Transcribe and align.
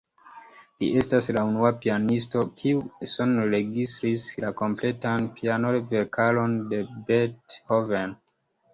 Li 0.83 0.87
estas 1.01 1.29
la 1.37 1.43
unua 1.49 1.71
pianisto, 1.83 2.43
kiu 2.63 2.81
sonregistris 3.13 4.27
la 4.47 4.53
kompletan 4.65 5.31
piano-verkaron 5.39 6.61
de 6.75 6.85
Beethoven. 6.99 8.23